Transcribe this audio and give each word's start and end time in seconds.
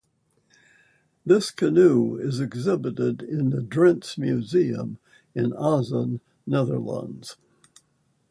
This 1.27 1.51
canoe 1.51 2.17
is 2.17 2.39
exhibited 2.39 3.21
in 3.21 3.51
the 3.51 3.59
Drents 3.61 4.17
Museum 4.17 4.97
in 5.35 5.53
Assen, 5.55 6.21
Netherlands. 6.47 7.37